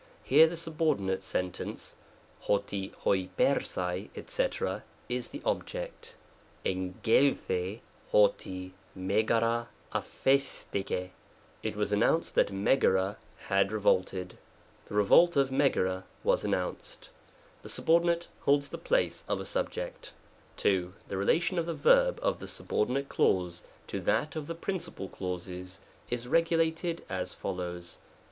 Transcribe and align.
Here 0.23 0.47
the 0.47 0.57
subordinate 0.57 1.21
sentence 1.21 1.95
ore 2.47 2.57
ol 2.57 2.63
nkqcuiy 2.63 4.29
&c., 4.29 4.79
is 5.09 5.27
the 5.29 5.41
object. 5.45 6.15
r^yyaXd 6.65 7.39
i] 7.47 7.81
on 8.11 8.73
Mayaga 9.07 9.67
dq)b6Trixt^" 9.93 11.09
it 11.61 11.75
was 11.75 11.91
announced 11.91 12.33
that 12.33 12.51
Megara 12.51 13.17
had 13.45 13.71
revolted," 13.71 14.39
= 14.61 14.87
the 14.89 14.95
revolt 14.95 15.37
of 15.37 15.51
Megara 15.51 16.05
was 16.23 16.43
announced. 16.43 17.11
The 17.61 17.69
subordinate 17.69 18.27
holds 18.39 18.69
the 18.69 18.79
place 18.79 19.23
of 19.27 19.39
a 19.39 19.45
subject. 19.45 20.13
2. 20.57 20.95
The 21.09 21.17
relation 21.17 21.59
of 21.59 21.67
the 21.67 21.75
verb 21.75 22.17
of 22.23 22.39
the 22.39 22.47
subordinate 22.47 23.07
clause 23.07 23.61
to 23.85 23.99
that 24.01 24.35
of 24.35 24.47
the 24.47 24.55
principal 24.55 25.09
clauses, 25.09 25.79
is 26.09 26.27
regulated 26.27 27.05
as 27.07 27.35
follows: 27.35 27.99
3. 28.01 28.01